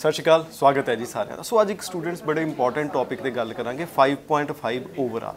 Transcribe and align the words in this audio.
ਸਤਿ 0.00 0.12
ਸ਼੍ਰੀ 0.12 0.22
ਅਕਾਲ, 0.22 0.44
ਸਵਾਗਤ 0.52 0.88
ਹੈ 0.88 0.94
ਜੀ 0.96 1.06
ਸਾਰਿਆਂ 1.06 1.36
ਦਾ। 1.36 1.42
ਸੋ 1.42 1.60
ਅੱਜ 1.62 1.70
ਇੱਕ 1.70 1.82
ਸਟੂਡੈਂਟਸ 1.82 2.22
ਬੜੇ 2.24 2.42
ਇੰਪੋਰਟੈਂਟ 2.42 2.92
ਟੌਪਿਕ 2.92 3.20
ਤੇ 3.22 3.30
ਗੱਲ 3.30 3.52
ਕਰਾਂਗੇ 3.52 3.86
5.5 3.96 4.86
ਓਵਰਆਲ 4.98 5.36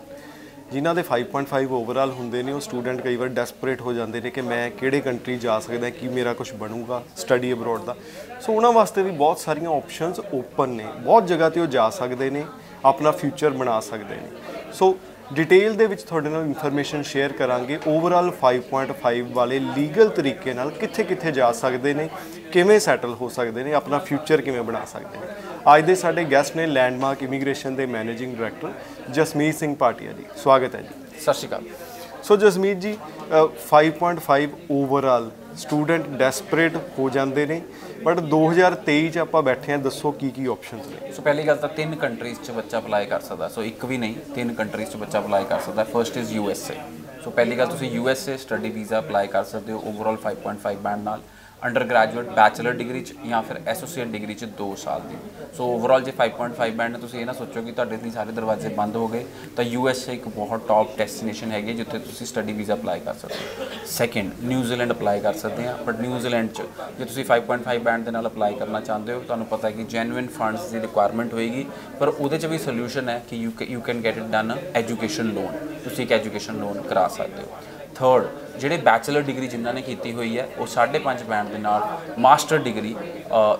ਜਿਨ੍ਹਾਂ 0.71 0.93
ਦੇ 0.95 1.03
5.5 1.07 1.73
ਓਵਰਆਲ 1.79 2.11
ਹੁੰਦੇ 2.11 2.43
ਨੇ, 2.43 2.51
ਉਹ 2.51 2.59
ਸਟੂਡੈਂਟ 2.59 3.01
ਕਈ 3.01 3.15
ਵਾਰ 3.15 3.29
ਡੈਸਪਰੇਟ 3.39 3.81
ਹੋ 3.81 3.93
ਜਾਂਦੇ 3.93 4.21
ਨੇ 4.21 4.29
ਕਿ 4.29 4.41
ਮੈਂ 4.41 4.69
ਕਿਹੜੇ 4.71 5.01
ਕੰਟਰੀ 5.01 5.37
ਜਾ 5.37 5.59
ਸਕਦਾ, 5.59 5.89
ਕੀ 5.89 6.07
ਮੇਰਾ 6.09 6.33
ਕੁਝ 6.33 6.51
ਬਣੂਗਾ 6.53 7.01
ਸਟੱਡੀ 7.17 7.51
ਅਬਰੋਡ 7.53 7.83
ਦਾ। 7.83 7.95
ਸੋ 8.41 8.53
ਉਹਨਾਂ 8.53 8.71
ਵਾਸਤੇ 8.73 9.03
ਵੀ 9.03 9.11
ਬਹੁਤ 9.23 9.39
ਸਾਰੀਆਂ 9.39 9.69
ਆਪਸ਼ਨਸ 9.71 10.19
ਓਪਨ 10.33 10.69
ਨੇ। 10.69 10.85
ਬਹੁਤ 10.99 11.27
ਜਗ੍ਹਾ 11.27 11.49
ਤੇ 11.49 11.61
ਉਹ 11.61 11.67
ਜਾ 11.67 11.89
ਸਕਦੇ 11.89 12.29
ਨੇ, 12.29 12.45
ਆਪਣਾ 12.85 13.11
ਫਿਊਚਰ 13.11 13.49
ਬਣਾ 13.63 13.79
ਸਕਦੇ 13.81 14.15
ਨੇ। 14.15 14.71
ਸੋ 14.73 14.95
ਡਿਟੇਲ 15.33 15.75
ਦੇ 15.75 15.85
ਵਿੱਚ 15.87 16.01
ਤੁਹਾਡੇ 16.01 16.29
ਨਾਲ 16.29 16.41
ਇਨਫੋਰਮੇਸ਼ਨ 16.41 17.01
ਸ਼ੇਅਰ 17.03 17.33
ਕਰਾਂਗੇ। 17.33 17.79
ਓਵਰਆਲ 17.87 18.31
5.5 18.31 19.21
ਵਾਲੇ 19.21 19.59
ਲੀਗਲ 19.59 20.09
ਤਰੀਕੇ 20.09 20.53
ਨਾਲ 20.53 20.71
ਕਿੱਥੇ-ਕਿੱਥੇ 20.71 21.31
ਜਾ 21.31 21.51
ਸਕਦੇ 21.51 21.93
ਨੇ, 21.93 22.09
ਕਿਵੇਂ 22.51 22.79
ਸੈਟਲ 22.79 23.13
ਹੋ 23.13 23.29
ਸਕਦੇ 23.29 23.63
ਨੇ, 23.63 23.73
ਆਪਣਾ 23.73 23.97
ਫਿਊਚਰ 23.97 24.41
ਕਿਵੇਂ 24.41 24.63
ਬਣਾ 24.63 24.85
ਸਕਦੇ 24.85 25.19
ਨੇ। 25.19 25.27
ਅੱਜ 25.77 25.85
ਦੇ 25.85 25.95
ਸਾਡੇ 25.95 26.23
ਗੈਸਟ 26.23 26.55
ਨੇ 26.55 26.65
ਲੈਂਡਮਾਰਕ 26.65 27.23
ਇਮੀਗ੍ਰੇਸ਼ਨ 27.23 27.75
ਦੇ 27.75 27.85
ਮੈਨੇਜਿੰਗ 27.85 28.35
ਡਾਇਰੈਕਟਰ 28.35 28.73
ਜਸਮੀਤ 29.11 29.55
ਸਿੰਘ 29.55 29.75
ਪਾਟਿਆ 29.75 30.11
ਜੀ। 30.11 30.25
ਸਵਾਗਤ 30.43 30.75
ਹੈ 30.75 30.81
ਜੀ। 30.81 31.21
ਸਤਿ 31.21 31.33
ਸ਼੍ਰੀ 31.33 31.47
ਅਕਾਲ। 31.47 31.92
ਸੋ 32.23 32.35
ਜਸਮੀਤ 32.35 32.77
ਜੀ 32.77 32.93
ਅ, 32.93 33.47
5.5 33.69 34.51
ਓਵਰਆਲ 34.71 35.29
ਸਟੂਡੈਂਟ 35.57 36.05
ਡੈਸਪਰੇਟ 36.17 36.77
ਹੋ 36.99 37.09
ਜਾਂਦੇ 37.09 37.45
ਨੇ 37.45 37.61
ਬਟ 38.03 38.19
2023 38.29 39.09
ਚ 39.09 39.17
ਆਪਾਂ 39.17 39.41
ਬੈਠੇ 39.43 39.71
ਹਾਂ 39.71 39.77
ਦੱਸੋ 39.79 40.11
ਕੀ 40.11 40.29
ਕੀ 40.31 40.45
ਆਪਸ਼ਨਸ 40.45 40.87
ਨੇ। 40.87 41.11
ਸੋ 41.11 41.21
ਪਹਿਲੀ 41.21 41.47
ਗੱਲ 41.47 41.55
ਤਾਂ 41.55 41.69
ਤਿੰਨ 41.69 41.95
ਕੰਟਰੀਜ਼ 41.95 42.39
'ਚ 42.39 42.51
ਬੱਚਾ 42.51 42.79
ਅਪਲਾਈ 42.79 43.05
ਕਰ 43.05 43.19
ਸਕਦਾ। 43.19 43.47
ਸੋ 43.47 43.63
ਇੱਕ 43.63 43.85
ਵੀ 43.85 43.97
ਨਹੀਂ 43.97 44.15
ਤਿੰਨ 44.35 44.53
ਕੰਟਰੀਜ਼ 44.53 44.89
'ਚ 44.89 44.95
ਬੱਚਾ 44.95 45.19
ਅਪਲਾਈ 45.19 45.45
ਕਰ 45.49 45.59
ਸਕਦਾ। 45.59 45.83
First 45.83 46.17
is 46.17 46.33
U 46.33 46.49
S 46.51 46.69
A 46.71 46.75
so 47.23 47.31
ਪਹਿਲੀ 47.31 47.57
ਗੱਲ 47.57 47.67
ਤੁਸੀਂ 47.67 47.91
U 47.91 48.09
S 48.09 48.27
A 48.29 48.37
study 48.37 48.69
visa 48.69 48.99
apply 48.99 49.27
ਕਰ 49.27 49.43
ਸਕਦੇ 49.43 49.73
ਹੋ 49.73 49.81
ਓਵਰਆਲ 49.87 50.17
5.5 50.23 50.75
ਬੈਂਡ 50.83 51.03
ਨਾਲ। 51.03 51.21
ਅੰਡਰ 51.65 51.83
ਗ੍ਰੈਜੂਏਟ 51.85 52.29
ਬੈਚਲਰ 52.35 52.73
ਡਿਗਰੀ 52.73 53.01
'ਚ 53.01 53.13
ਜਾਂ 53.27 53.41
ਫਿਰ 53.41 53.59
ਐਸੋਸੀਏਟ 53.67 54.07
ਡਿਗਰੀ 54.07 54.33
'ਚ 54.33 54.45
2 54.57 54.65
ਸਾਲ 54.77 55.01
ਦੀ। 55.01 55.15
ਸੋ 55.57 55.65
ਓਵਰਆਲ 55.73 56.03
ਜੇ 56.03 56.11
5.5 56.17 56.71
ਬੈਂਡ 56.77 56.91
ਨੇ 56.91 56.99
ਤੁਸੀਂ 56.99 57.19
ਇਹ 57.19 57.25
ਨਾ 57.25 57.33
ਸੋਚੋ 57.33 57.61
ਕਿ 57.61 57.71
ਤੁਹਾਡੇ 57.71 57.97
ਲਈ 58.03 58.11
ਸਾਰੇ 58.11 58.31
ਦਰਵਾਜ਼ੇ 58.31 58.69
ਬੰਦ 58.75 58.95
ਹੋ 58.95 59.07
ਗਏ, 59.07 59.23
ਤਾਂ 59.55 59.65
ਯੂ 59.65 59.87
ਐਸ 59.89 60.07
ਏ 60.09 60.13
ਇੱਕ 60.13 60.27
ਬਹੁਤ 60.29 60.67
ਟੌਪ 60.67 60.97
ਡੈਸਟੀਨੇਸ਼ਨ 60.97 61.51
ਹੈਗੀ 61.51 61.69
ਹੈ 61.69 61.73
ਜਿੱਥੇ 61.73 61.99
ਤੁਸੀਂ 61.99 62.27
ਸਟੱਡੀ 62.27 62.53
ਵੀਜ਼ਾ 62.53 62.73
ਅਪਲਾਈ 62.73 62.99
ਕਰ 62.99 63.13
ਸਕਦੇ 63.13 63.35
ਹੋ। 63.59 63.67
ਸੈਕਿੰਡ 63.89 64.43
ਨਿਊਜ਼ੀਲੈਂਡ 64.43 64.91
ਅਪਲਾਈ 64.91 65.19
ਕਰ 65.19 65.33
ਸਕਦੇ 65.43 65.67
ਆ 65.67 65.77
ਬਟ 65.85 65.99
ਨਿਊਜ਼ੀਲੈਂਡ 66.01 66.49
'ਚ 66.49 66.61
ਜੇ 66.99 67.05
ਤੁਸੀਂ 67.05 67.25
5.5 67.25 67.79
ਬੈਂਡ 67.83 68.05
ਦੇ 68.05 68.11
ਨਾਲ 68.11 68.27
ਅਪਲਾਈ 68.27 68.55
ਕਰਨਾ 68.55 68.81
ਚਾਹੁੰਦੇ 68.81 69.13
ਹੋ, 69.13 69.19
ਤੁਹਾਨੂੰ 69.21 69.47
ਪਤਾ 69.47 69.67
ਹੈ 69.67 69.73
ਕਿ 69.73 69.83
ਜੈਨੂਇਨ 69.89 70.27
ਫੰਡਸ 70.37 70.69
ਦੀ 70.71 70.81
ਰਿਕੁਆਇਰਮੈਂਟ 70.81 71.33
ਹੋਏਗੀ, 71.33 71.65
ਪਰ 71.99 72.07
ਉਹਦੇ 72.09 72.37
'ਚ 72.37 72.45
ਵੀ 72.45 72.57
ਸੋਲੂਸ਼ਨ 72.59 73.09
ਹੈ 73.09 73.21
ਕਿ 73.29 73.35
you 73.37 73.51
you 73.69 73.81
can 73.81 74.03
get 74.03 74.17
it 74.17 74.23
done 74.31 74.57
education 74.75 75.33
loan 75.33 75.57
ਤੁਸੀਂ 75.83 76.05
ਇੱਕ 76.05 76.11
ਐਜੂਕੇਸ਼ਨ 76.11 76.59
ਲੋਨ 76.59 76.81
ਕਰਾ 76.89 77.07
ਸਕਦੇ 77.17 77.41
ਹੋ। 77.41 77.61
ਥਰਡ 77.95 78.52
ਜਿਹੜੇ 78.57 78.77
ਬੈਚਲਰ 78.77 79.21
ਡਿਗਰੀ 79.21 79.47
ਜਿਨ੍ਹਾਂ 79.47 79.73
ਨੇ 79.73 79.81
ਕੀਤੀ 79.81 80.13
ਹੋਈ 80.13 80.37
ਹੈ, 80.37 80.47
ਉਹ 80.57 80.67
5.5 80.67 81.23
ਬੈਂਡ 81.29 81.49
ਦੇ 81.49 81.57
ਨਾਲ 81.59 81.87
ਮਾਸਟਰ 82.19 82.57
ਡਿਗਰੀ 82.59 82.95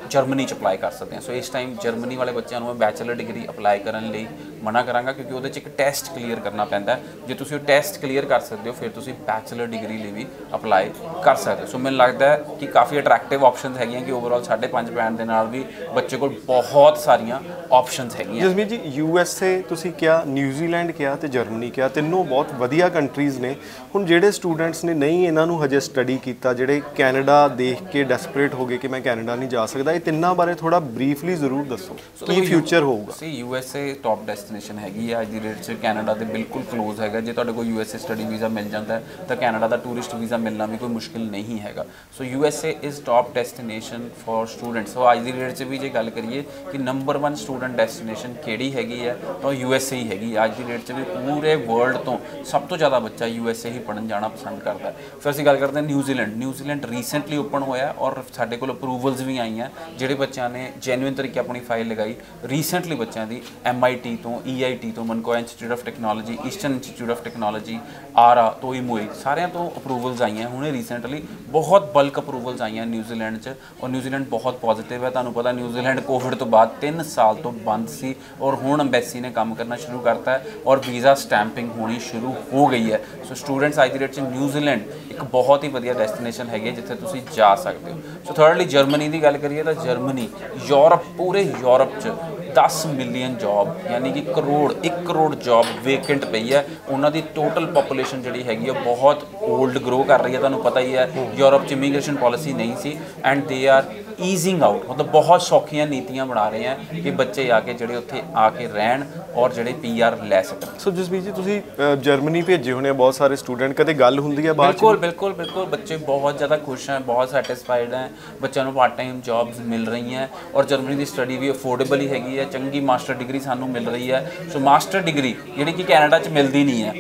ਜਰਮਨੀ 0.09 0.45
ਚ 0.45 0.53
ਅਪਲਾਈ 0.53 0.77
ਕਰ 0.77 0.91
ਸਕਦੇ 0.91 1.17
ਆ 1.17 1.19
ਸੋ 1.19 1.33
ਇਸ 1.33 1.49
ਟਾਈਮ 1.49 1.75
ਜਰਮਨੀ 1.83 2.16
ਵਾਲੇ 2.16 2.31
ਬੱਚਿਆਂ 2.31 2.59
ਨੂੰ 2.59 2.67
ਮੈਂ 2.67 2.75
ਬੈਚਲਰ 2.77 3.16
ਡਿਗਰੀ 3.16 3.45
ਅਪਲਾਈ 3.49 3.80
ਕਰਨ 3.80 4.09
ਲਈ 4.11 4.25
ਮਨਾ 4.64 4.81
ਕਰਾਂਗਾ, 4.83 5.11
ਕਿਉਂਕਿ 5.11 5.33
ਉਹਦੇ 5.33 5.49
ਚ 5.49 5.58
ਇੱਕ 5.58 5.67
ਟੈਸਟ 5.77 6.09
ਕਲੀਅਰ 6.16 6.39
ਕਰਨਾ 6.39 6.66
ਪੈਂਦਾ 6.66 6.95
ਹੈ। 6.95 7.02
ਜੇ 7.27 7.33
ਤੁਸੀਂ 7.33 7.58
ਉਹ 7.58 7.64
ਟੈਸਟ 7.66 7.97
ਕਲੀਅਰ 8.02 8.25
ਕਰ 8.25 8.39
ਸਕਦੇ 8.39 8.69
ਹੋ, 8.69 8.75
ਫਿਰ 8.80 8.89
ਤੁਸੀਂ 8.89 9.14
ਬੈਚਲਰ 9.27 9.66
ਡਿਗਰੀ 9.67 9.97
ਲਈ 9.97 10.11
ਵੀ 10.11 10.25
ਅਪਲਾਈ 10.55 10.89
ਕਰ 11.23 11.36
ਸਕਦੇ 11.36 11.61
ਹੋ। 11.61 11.67
ਸੋ 11.67 11.77
ਮੈਨੂੰ 11.77 11.97
ਲੱਗਦਾ 11.99 12.30
ਹੈ 12.30 12.38
ਕਿ 12.59 12.67
ਕਾਫੀ 12.67 12.99
ਅਟਰੈਕਟਿਵ 12.99 13.45
ਆਪਸ਼ਨਸ 13.45 13.77
ਹੈਗੀਆਂ 13.77 14.02
ਕਿ 14.02 14.11
ਓਵਰਆਲ 14.11 14.44
5.5 14.44 14.91
ਬੈਂਡ 14.91 15.17
ਦੇ 15.17 15.25
ਨਾਲ 15.25 15.47
ਵੀ 15.47 15.64
ਬੱਚੇ 15.95 16.17
ਕੋਲ 16.17 16.36
ਬਹੁਤ 16.45 16.97
ਸਾਰੀਆਂ 16.97 17.39
ਆਪਸ਼ਨਸ 17.71 18.16
ਹੈਗੀਆਂ। 18.16 18.47
ਜਸਮੀਤ 18.47 18.67
ਜੀ 18.67 18.80
ਯੂ 18.95 19.17
ਐਸ 19.19 19.41
ਏ 19.44 19.61
ਤੁਸੀਂ 19.69 19.91
ਕਿਹਾ 19.94 20.21
ਨਿਊਜ਼ੀਲੈਂਡ 20.27 20.91
ਕਿਹਾ 20.91 21.16
ਤੇ 21.16 21.27
ਜਰਮਨੀ 21.30 21.69
ਕਿਹਾ, 21.69 21.88
ਤਿੰਨੋਂ 21.89 22.23
ਬਹੁਤ 22.25 22.53
ਵਧੀਆ 22.58 22.89
ਕੰਟਰੀਜ਼ 22.89 23.39
ਨੇ। 23.39 23.55
ਹੁਣ 23.95 24.05
ਜਿਹੜੇ 24.05 24.31
ਸਟੂਡੈਂਟਸ 24.31 24.83
ਸਟੂਡੈਂਟਸ 24.84 24.86
ਨੇ 24.86 24.94
ਨਹੀਂ 24.94 25.26
ਇਹਨਾਂ 25.28 25.45
ਨੂੰ 25.48 25.64
ਹਜੇ 25.64 25.80
ਸਟੱਡੀ 25.80 26.17
ਕੀਤਾ 26.23 26.53
ਜਿਹੜੇ 26.53 26.81
ਕੈਨੇਡਾ 26.95 27.48
ਦੇਖ 27.58 27.84
ਕੇ 27.92 28.03
ਡੈਸਪਰੇਟ 28.03 28.53
ਹੋ 28.53 28.66
ਗਏ 28.66 28.78
ਕਿ 28.78 28.88
ਮੈਂ 28.88 28.99
ਕੈਨੇਡਾ 29.02 29.36
ਨਹੀਂ 29.36 29.49
ਜਾ 29.49 29.66
ਸਕਦਾ 29.66 29.92
ਇਹ 29.92 29.99
ਤਿੰਨਾਂ 29.99 30.33
ਬਾਰੇ 30.36 30.54
ਥੋੜਾ 30.54 30.80
ਬਰੀਫਲੀ 30.80 31.36
ਜ਼ਰੂਰ 31.36 31.66
ਦੱਸੋ 31.66 31.95
ਕੀ 32.26 32.42
ਫਿਊਚਰ 32.42 32.83
ਹੋਊਗਾ। 32.83 33.14
ਸੀ 33.20 33.30
U 33.30 33.55
S 33.55 33.76
A 33.76 33.93
top 34.04 34.26
destination 34.26 34.80
ਹੈਗੀ 34.80 35.11
ਆ 35.11 35.22
ਅੱਜ 35.22 35.30
ਦੀ 35.30 35.39
ਡੇਟ 35.39 35.61
'ਚ 35.64 35.76
ਕੈਨੇਡਾ 35.82 36.14
ਦੇ 36.14 36.26
ਬਿਲਕੁਲ 36.26 36.64
ਕਲੋਜ਼ 36.72 36.99
ਹੈਗਾ। 37.02 37.20
ਜੇ 37.20 37.33
ਤੁਹਾਡੇ 37.33 37.52
ਕੋਲ 37.54 37.66
U 37.66 37.80
S 37.82 37.95
A 37.95 37.98
study 37.98 38.26
visa 38.26 38.48
ਮਿਲ 38.48 38.70
ਜਾਂਦਾ 38.70 39.02
ਤਾਂ 39.27 39.36
ਕੈਨੇਡਾ 39.36 39.67
ਦਾ 39.67 39.77
ਟੂਰਿਸਟ 39.77 40.16
ਵੀਜ਼ਾ 40.16 40.38
ਮਿਲਣਾ 40.38 40.66
ਵੀ 40.66 40.77
ਕੋਈ 40.77 40.89
ਮੁਸ਼ਕਿਲ 40.89 41.30
ਨਹੀਂ 41.32 41.60
ਹੈਗਾ। 41.60 41.86
So 42.17 42.23
U 42.23 42.45
S 42.45 42.64
A 42.66 42.76
is 42.83 43.02
top 43.05 43.33
destination 43.36 44.10
for 44.26 44.45
students 44.48 44.93
so 44.93 45.11
ਅੱਜ 45.11 45.23
ਦੀ 45.26 45.32
ਡੇਟ 45.32 45.54
'ਚ 45.54 45.64
ਵੀ 45.64 45.77
ਜੇ 45.77 45.89
ਗੱਲ 45.89 46.10
ਕਰੀਏ 46.10 46.43
ਕਿ 46.72 46.77
ਨੰਬਰ 46.77 47.20
1 47.22 47.36
ਸਟੂਡੈਂਟ 47.43 47.76
ਡੈਸਟੀਨੇਸ਼ਨ 47.77 48.33
ਕਿਹੜੀ 48.45 48.73
ਹੈਗੀ 48.76 48.99
ਹੈ 49.08 49.17
ਤਾਂ 49.43 49.54
ਯੂ 49.54 49.73
ਐਸ 49.73 49.92
ਏ 49.93 49.98
ਹੀ 49.98 50.10
ਹੈਗੀ। 50.10 50.36
ਅੱਜ 50.45 50.58
ਦੀ 50.58 50.64
ਡੇਟ 50.64 50.86
'ਚ 50.88 50.92
ਵੀ 50.92 51.04
ਪੂਰੇ 51.05 51.55
ਵਰਲਡ 51.55 51.98
ਤੋਂ 52.05 52.17
ਸਭ 52.45 52.67
ਤੋਂ 52.70 52.77
ਜ਼ਿਆਦਾ 52.77 52.99
ਬੱਚਾ 52.99 53.26
ਯੂ 53.27 53.49
ਐਸ 53.49 53.66
ਏ 53.66 53.70
ਹੀ 53.70 53.80
ਪੜਨ 53.88 54.08
ਜਾਣਾ 54.08 54.27
ਪਸੰਦ 54.27 54.60
ਕਰ 54.60 54.73
ਕਰਦਾ। 54.73 54.89
ਹੈ 54.89 54.95
ਫਿਰ 55.22 55.32
ਅਸੀਂ 55.32 55.45
ਗੱਲ 55.45 55.58
ਕਰਦੇ 55.58 55.80
ਹਾਂ 55.80 55.88
ਨਿਊਜ਼ੀਲੈਂਡ 55.88 56.36
ਨਿਊਜ਼ੀਲੈਂਡ 56.38 56.86
ਰੀਸੈਂਟਲੀ 56.86 57.38
ਓਪਨ 57.38 57.64
ਹੋਇਆ 57.64 57.94
ਔਰ 58.00 58.22
ਸਾਡੇ 58.34 58.58
ਕੋਲ 58.58 58.72
ਅਪਰੂਵਲਸ 58.72 59.22
ਵੀ 59.22 59.38
ਆਈਆਂ 59.38 59.70
ਜਿਹੜੇ 59.98 60.16
ਬੱਚਿਆਂ 60.16 60.50
ਨੇ 60.50 60.72
ਜੈਨੂਇਨ 60.82 61.14
ਤਰੀਕੇ 61.14 61.39
ਆਪਣੀ 61.39 61.60
ਫਾਈਲ 61.60 61.88
ਲਗਾਈ। 61.88 62.16
ਰੀਸੈਂਟਲੀ 62.45 62.95
ਬੱਚਿਆਂ 62.95 63.26
ਦੀ 63.28 63.42
MIT 63.70 64.16
ਤੋਂ 64.23 64.39
EIT 64.50 64.92
ਤੋਂ 64.95 65.06
ਮਨਕੋ 65.06 65.36
Institute 65.36 65.72
of 65.72 65.84
Technology 65.86 66.38
Eastern 66.45 66.73
Institute 66.73 67.11
of 67.11 67.23
Technology 67.23 67.80
ਆਰਾ 68.17 68.50
ਤੋਂ 68.61 68.73
ਇਮੋਈ 68.76 69.08
ਸਾਰਿਆਂ 69.23 69.48
ਤੋਂ 69.50 69.70
ਅਪਰੂਵਲਸ 69.78 70.22
ਆਈਆਂ 70.22 70.50
ਹੁਣੇ 70.50 70.72
ਰੀਸੈਂਟਲੀ 70.72 71.22
ਬਹੁਤ 71.50 71.92
ਬਲਕ 71.94 72.20
ਅਪਰੂਵਲਸ 72.20 72.61
ਆਈਆਂ 72.61 72.86
ਨਿਊਜ਼ੀਲੈਂਡ 72.86 73.38
'ਚ 73.38 73.50
ਔਰ 73.84 73.90
ਨਿਊਜ਼ੀਲੈਂਡ 73.90 74.28
ਬਹੁਤ 74.30 74.58
ਪੋਜ਼ਿਟਿਵ 74.58 75.04
ਹੈ। 75.04 75.10
ਤੁਹਾਨੂੰ 75.10 75.34
ਪਤਾ 75.34 75.52
ਨਿਊਜ਼ੀਲੈਂਡ 75.52 76.00
ਕੋਵਿਡ 76.00 76.36
ਤੋਂ 76.36 76.48
ਬਾਅਦ 76.48 76.70
3 76.82 77.04
ਸਾਲ 77.05 77.36
ਤੋਂ 77.36 77.52
ਬੰਦ 77.66 77.88
ਸੀ 77.90 78.14
ਔਰ 78.42 78.55
ਹੁਣ 78.55 78.82
ਅੰਬੈਸੀ 78.82 79.20
ਨੇ 79.20 79.30
ਕੰਮ 79.32 79.54
ਕਰਨਾ 79.55 79.76
ਸ਼ੁਰੂ 79.76 80.00
ਕਰਤਾ 80.00 80.32
ਹੈ 80.32 80.45
ਔਰ 80.66 80.82
ਵੀਜ਼ਾ 80.88 81.14
ਸਟੈਂਪਿੰਗ 81.16 81.70
ਹੋਣੀ 81.78 82.00
ਸ਼ੁਰੂ 82.00 82.34
ਹੋ 82.54 82.66
ਗਈ 82.67 82.92
ਹੈ। 82.92 83.00
ਸੋ 83.23 83.36
ਸਟੂਡੈਂਟਸ 83.36 83.84
ਅੱਜ 83.84 83.92
ਦੀ 83.92 84.00
ਡੇਟ 84.00 84.11
'ਚ 84.11 84.20
ਨਿਊਜ਼ੀਲੈਂਡ 84.20 84.61
ਇੱਕ 84.71 85.23
ਬਹੁਤ 85.23 85.63
ਹੀ 85.63 85.69
ਵਧੀਆ 85.69 85.93
ਡੈਸਟੀਨੇਸ਼ਨ 85.93 86.49
ਹੈਗੀ 86.49 86.67
ਹੈ 86.67 86.71
ਜਿੱਥੇ 86.71 86.95
ਤੁਸੀਂ 86.95 87.21
ਜਾ 87.35 87.53
ਸਕਦੇ 87.55 87.91
ਹੋ। 87.91 87.97
ਸੋ 88.25 88.33
ਥਰਡਲੀ 88.33 88.65
ਜਰਮਨੀ 88.65 89.07
ਦੀ 89.09 89.23
ਗੱਲ 89.23 89.37
ਕਰੀਏ 89.37 89.63
ਤਾਂ 89.63 89.73
ਜਰਮਨੀ 89.73 90.27
ਯੂਰਪ 90.67 91.03
ਪੂਰੇ 91.17 91.41
ਯੂਰਪ 91.41 91.99
'ਚ 91.99 92.11
10 92.55 92.85
ਮਿਲੀਅਨ 92.87 93.35
ਜੌਬ 93.35 93.67
ਯਾਨੀ 93.91 94.11
ਕਿ 94.11 94.21
ਕਰੋੜ 94.21 94.73
1 94.85 95.03
ਕਰੋੜ 95.05 95.35
ਜੌਬ 95.35 95.65
ਵੇਕੈਂਟ 95.83 96.25
ਪਈ 96.25 96.53
ਹੈ। 96.53 96.65
ਉਹਨਾਂ 96.89 97.11
ਦੀ 97.11 97.23
ਟੋਟਲ 97.35 97.65
ਪੋਪੂਲੇਸ਼ਨ 97.65 98.21
ਜਿਹੜੀ 98.21 98.43
ਹੈਗੀ 98.43 98.69
ਹੈ 98.69 98.73
ਬਹੁਤ 98.73 99.25
올ਡ 99.43 99.77
ਗਰੋ 99.77 100.03
ਕਰ 100.03 100.23
ਰਹੀ 100.23 100.33
ਹੈ। 100.33 100.39
ਤੁਹਾਨੂੰ 100.39 100.61
ਪਤਾ 100.63 100.80
ਹੀ 100.80 100.95
ਹੈ 100.95 101.09
ਯੂਰਪ 101.35 101.65
'ਚ 101.65 101.71
ਇਮੀਗ੍ਰੇਸ਼ਨ 101.71 102.15
ਪਾਲਿਸੀ 102.15 102.53
ਨਹੀਂ 102.53 102.75
ਸੀ। 102.77 102.97
And 103.23 103.45
they 103.47 103.67
are 103.69 103.83
easing 104.21 104.63
out 104.63 104.85
ਮਤਲਬ 104.89 105.07
ਬਹੁਤ 105.11 105.41
ਸੌਖੀਆਂ 105.41 105.87
ਨੀਤੀਆਂ 105.87 106.25
ਬਣਾ 106.25 106.47
ਰਹੇ 106.49 106.67
ਆ 106.67 106.75
ਕਿ 107.03 107.11
ਬੱਚੇ 107.11 107.49
ਆ 107.51 107.59
ਕੇ 107.59 107.73
ਜਿਹੜੇ 107.73 107.95
ਉੱਥੇ 107.95 108.21
ਆ 108.35 108.49
ਕੇ 108.49 108.67
ਰਹਿਣ 108.67 109.03
ਔਰ 109.35 109.53
ਜਿਹੜੇ 109.53 109.73
ਪੀਆਰ 109.81 110.17
ਲੈ 110.23 110.41
ਸਕਣ। 110.41 110.77
ਸੋ 110.79 110.91
ਜਸਮੀਤ 110.91 111.23
ਜੀ 111.23 111.31
ਤੁਸੀਂ 111.31 111.61
ਜਰਮਨੀ 111.97 112.41
ਭੇਜੇ 112.41 112.71
ਹੋਣੇ 112.71 112.89
ਆ 112.89 112.93
ਬਹੁਤ 112.93 113.15
ਸਾਰੇ 113.15 113.35
ਸਟੂਡੈਂਟ 113.35 113.73
ਕਦੇ 113.77 113.93
ਗੱਲ 113.93 114.19
ਹੁੰਦੀ 114.19 114.47
ਹੈ 114.47 114.53
ਬਾਅਦ 114.53 114.71
ਚ? 114.71 114.73
ਬਿਲਕੁਲ 114.73 114.97
ਬਿਲਕੁਲ 114.97 115.33
ਬਿਲਕੁਲ। 115.33 115.65
ਬੱਚੇ 115.65 115.97
ਬਹੁਤ 115.97 116.37
ਜ਼ਿਆਦਾ 116.37 116.57
ਖੁਸ਼ 116.57 116.89
ਹਨ 116.89 117.03
ਬਹੁਤ 117.03 117.29
ਸੈਟੀਸਫਾਈਡ 117.29 117.93
ਹੈ। 117.93 118.09
ਬੱਚਿਆਂ 118.41 118.65
ਨੂੰ 118.65 118.73
ਪਾਰਟ 118.73 118.95
ਟਾਈਮ 118.97 119.21
ਜੌਬਸ 119.25 119.59
ਮਿਲ 119.65 119.87
ਰਹੀਆਂ 119.87 120.27
ਔਰ 120.55 120.65
ਜਰਮਨੀ 120.65 120.95
ਦੀ 120.95 121.05
ਸਟੱਡੀ 121.05 121.37
ਵੀ 121.37 121.51
ਅਫੋਰਡੇਬਲ 121.51 122.01
ਹੀ 122.01 122.07
ਹੈਗੀ 122.09 122.39
ਹੈ। 122.39 122.43
ਚੰਗੀ 122.53 122.80
ਮਾਸਟਰ 122.81 123.13
ਡਿਗਰੀ 123.13 123.39
ਸਾਨੂੰ 123.39 123.69
ਮਿਲ 123.69 123.89
ਰਹੀ 123.89 124.11
ਹੈ। 124.11 124.31
ਸੋ 124.53 124.59
ਮਾਸਟਰ 124.59 125.01
ਡਿਗਰੀ 125.01 125.35
ਜਿਹੜੀ 125.55 125.71
ਕਿ 125.71 125.83
ਕੈਨੇਡਾ 125.83 126.19
'ਚ 126.19 126.27
ਮਿਲਦੀ 126.30 126.63
ਨਹੀਂ 126.63 126.83
ਹੈ। 126.83 126.93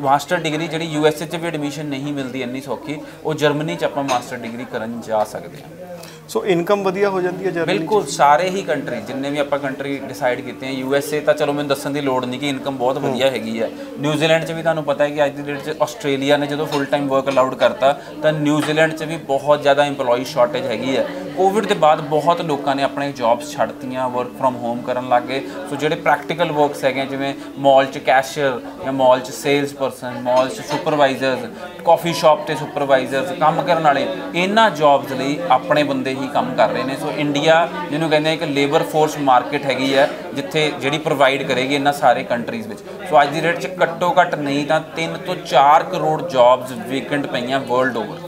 ਮਾਸਟਰ 0.00 0.36
ਡਿਗਰੀ 0.38 0.68
ਜਿਹੜੀ 0.68 0.86
ਯੂ 0.86 1.06
ਐਸ 1.06 1.22
ਏ 1.22 1.26
'ਚ 1.26 1.36
ਵੀ 1.36 1.46
ਐਡਮਿਸ਼ਨ 1.48 1.86
ਨਹੀਂ 1.86 2.12
ਮਿਲਦੀ 2.12 2.42
ਇੰਨੀ 2.42 2.60
ਸੌਖੀ 2.60 2.98
ਉਹ 3.24 3.34
ਜਰਮਨੀ 3.34 3.76
'ਚ 3.76 3.84
ਆਪਾਂ 3.84 4.04
ਮਾਸਟਰ 4.04 4.36
ਡਿਗਰੀ 4.36 4.64
ਕਰਨ 4.72 5.00
ਜਾ 5.06 5.24
ਸਕਦੇ 5.24 5.62
ਹਾਂ। 5.62 5.85
ਸੋ 6.28 6.44
ਇਨਕਮ 6.44 6.82
ਵਧੀਆ 6.82 7.08
ਹੋ 7.10 7.20
ਜਾਂਦੀ 7.20 7.44
ਹੈ 7.46 7.50
ਜਰਮਨੀ? 7.50 7.78
ਬਿਲਕੁਲ 7.78 8.06
ਸਾਰੇ 8.08 8.48
ਹੀ 8.50 8.62
ਕੰਟਰੀ 8.62 9.00
ਜਿੰਨੇ 9.06 9.30
ਵੀ 9.30 9.38
ਆਪਾਂ 9.38 9.58
ਕੰਟਰੀ 9.58 9.98
ਡਿਸਾਈਡ 9.98 10.40
ਕੀਤੇ 10.40 10.66
ਆ 10.66 10.70
ਯੂ 10.70 10.94
ਐਸ 10.94 11.12
ਏ 11.14 11.20
ਤਾਂ 11.20 11.34
ਚਲੋ 11.34 11.52
ਮੈਨੂੰ 11.52 11.68
ਦੱਸਣ 11.68 11.90
ਦੀ 11.90 12.00
ਲੋੜ 12.00 12.24
ਨਹੀਂ 12.24 12.40
ਕਿ 12.40 12.48
ਇਨਕਮ 12.48 12.76
ਬਹੁਤ 12.76 12.98
ਵਧੀਆ 12.98 13.30
ਹੈਗੀ 13.30 13.60
ਹੈ 13.62 13.68
ਨਿਊਜ਼ੀਲੈਂਡ 13.98 14.44
'ਚ 14.44 14.52
ਵੀ 14.52 14.62
ਤੁਹਾਨੂੰ 14.62 14.84
ਪਤਾ 14.84 15.04
ਹੈ 15.04 15.10
ਕਿ 15.10 15.24
ਅੱਜ 15.24 15.36
ਦੀ 15.36 15.42
ਡੇਟ 15.42 15.62
'ਚ 15.64 15.76
ਆਸਟ੍ਰੇਲੀਆ 15.82 16.36
ਨੇ 16.36 16.46
ਜਦੋਂ 16.46 16.66
ਫੁੱਲ 16.66 16.84
ਟਾਈਮ 16.86 17.08
ਵਰਕ 17.08 17.28
ਅਲਾਉਡ 17.28 17.54
ਕਰਤਾ 17.54 17.92
ਤਾਂ 18.22 18.32
ਨਿਊਜ਼ੀਲੈਂਡ 18.32 18.92
'ਚ 18.92 19.02
ਵੀ 19.02 19.16
ਬਹੁਤ 19.26 19.62
ਜ਼ਿਆਦਾ 19.62 19.86
EMPLOYE 19.88 20.24
ਸ਼ਾਰਟੇਜ 20.26 20.66
ਹੈਗੀ 20.66 20.96
ਹੈ 20.96 21.06
ਕੋਵਿਡ 21.36 21.66
ਦੇ 21.66 21.74
ਬਾਅਦ 21.74 22.00
ਬਹੁਤ 22.08 22.40
ਲੋਕਾਂ 22.40 22.74
ਨੇ 22.74 22.82
ਆਪਣੇ 22.82 23.10
ਜੌਬਸ 23.12 23.50
ਛੱਡਤੀਆਂ 23.52 24.08
ਵਰਕ 24.08 24.28
ਫਰਮ 24.38 24.54
ਹੋਮ 24.56 24.80
ਕਰਨ 24.82 25.08
ਲੱਗ। 25.08 25.22
ਗਏ 25.22 25.40
ਸੋ 25.70 25.76
ਜਿਹੜੇ 25.76 25.96
ਪ੍ਰੈਕਟੀਕਲ 25.96 26.52
ਵਰਕਸ 26.52 26.84
ਹੈਗੇ 26.84 27.00
ਆ, 27.00 27.04
ਜਿਵੇਂ 27.04 27.32
ਮਾਲ 27.58 27.86
'ਚ 27.86 27.98
ਕੈਸ਼ੀਅਰ 27.98 28.60
ਜਾਂ 28.84 28.92
ਮਾਲ 28.92 29.20
'ਚ 29.20 29.30
ਸੇਲਸ 29.32 29.74
ਪਰਸਨ 29.74 30.20
ਮਾਲ 30.22 30.48
'ਚ 30.48 30.60
ਸੁਪਰਵਾਈਜ਼ਰਸ 30.62 31.82
ਕਾਫੀ 31.84 32.12
ਸ਼ਾਪ 32.12 32.46
ਤੇ 32.46 32.54
ਸੁਪਰਵਾਈਜ਼ਰਸ 32.54 33.32
ਕੰਮ 33.40 33.62
ਕਰਨ 33.62 33.82
ਵਾਲੇ 33.82 34.06
ਇਹਨਾਂ 34.34 34.70
ਜੌਬਸ 34.72 35.12
ਲਈ 35.12 35.38
ਆਪਣੇ 35.50 35.82
ਬੰਦੇ 35.84 36.14
ਹੀ 36.14 36.28
ਕੰਮ 36.34 36.54
ਕਰ 36.56 36.68
ਰਹੇ 36.68 36.84
ਨੇ। 36.84 36.96
ਸੋ 37.00 37.12
ਇੰਡੀਆ 37.18 37.66
ਜਿਹਨੂੰ 37.90 38.10
ਕਹਿੰਦੇ 38.10 38.30
ਆ 38.30 38.32
ਇੱਕ 38.32 38.42
ਲੇਬਰ 38.44 38.82
ਫੋਰਸ 38.92 39.18
ਮਾਰਕੀਟ 39.20 39.64
ਹੈਗੀ 39.64 39.94
ਹੈ 39.94 40.08
ਜਿੱਥੇ 40.34 40.70
ਜਿਹੜੀ 40.80 40.98
ਪ੍ਰੋਵਾਈਡ 40.98 41.42
ਕਰੇਗੀ 41.42 41.74
ਇਹਨਾਂ 41.74 41.92
ਸਾਰੇ 41.92 42.22
ਕੰਟਰੀਜ਼ 42.24 42.68
ਵਿੱਚ। 42.68 42.80
ਸੋ 43.08 43.20
ਅੱਜ 43.22 43.28
ਦੀ 43.28 43.42
ਰੇਟ 43.42 43.60
'ਚ 43.60 43.68
ਘੱਟੋ 43.82 44.14
ਘੱਟ 44.20 44.34
ਨਹੀਂ 44.36 44.64
ਤਾਂ 44.66 44.80
3 44.96 45.16
ਤੋਂ 45.26 45.36
4 45.46 45.84
ਕਰੋੜ 45.92 46.20
ਜੌਬਸ 46.22 46.72
ਵੇਕੈਂਟ 46.88 47.26
ਪਈਆਂ 47.26 47.60
world 47.60 47.96
over 47.96 48.24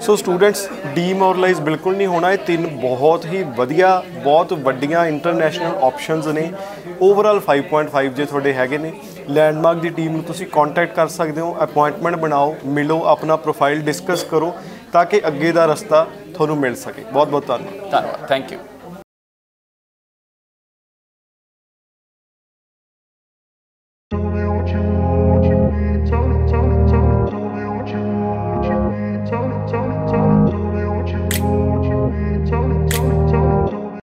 so 0.00 0.16
students 0.16 0.68
demoralise 0.94 1.60
ਬਿਲਕੁਲ 1.60 1.96
ਨਹੀਂ 1.96 2.06
ਹੋਣਾ। 2.06 2.32
ਇਹ 2.32 2.38
ਤਿੰਨ 2.38 2.66
ਬਹੁਤ 2.80 3.24
ਹੀ 3.26 3.42
ਵਧੀਆ, 3.56 4.02
ਬਹੁਤ 4.24 4.52
ਵੱਡੀਆਂ 4.52 5.06
ਇੰਟਰਨੈਸ਼ਨਲ 5.06 5.74
ਆਪਸ਼ਨਸ 5.82 6.26
ਨੇ। 6.26 6.50
ਓਵਰਆਲ 7.02 7.40
5.5 7.40 8.14
ਜੇ 8.14 8.24
ਤੁਹਾਡੇ 8.24 8.52
ਹੈਗੇ 8.52 8.78
ਨੇ। 8.78 8.92
ਲੈਂਡਮਾਰਕ 9.30 9.78
ਦੀ 9.78 9.88
ਟੀਮ 9.88 10.12
ਨੂੰ 10.12 10.22
ਤੁਸੀਂ 10.22 10.46
ਕੰਟੈਕਟ 10.46 10.94
ਕਰ 10.94 11.08
ਸਕਦੇ 11.08 11.40
ਹੋ। 11.40 11.56
ਅਪਾਇੰਟਮੈਂਟ 11.64 12.16
ਬਣਾਓ, 12.16 12.54
ਮਿਲੋ, 12.64 13.02
ਆਪਣਾ 13.04 13.36
ਪ੍ਰੋਫਾਈਲ 13.36 13.80
ਡਿਸਕਸ 13.80 14.24
ਕਰੋ, 14.24 14.54
ਤਾਂ 14.92 15.04
ਕਿ 15.04 15.20
ਅੱਗੇ 15.26 15.52
ਦਾ 15.52 15.66
ਰਸਤਾ 15.66 16.06
ਤੁਹਾਨੂੰ 16.34 16.56
ਮਿਲ 16.56 16.74
ਸਕੇ। 16.74 17.04
ਬਹੁਤ 17.12 17.28
ਬਹੁਤ 17.28 17.46
ਧੰਨਵਾਦ। 17.46 17.90
ਧੰਨਵਾਦ। 17.90 18.26
Thank 18.28 18.52
you 18.52 18.58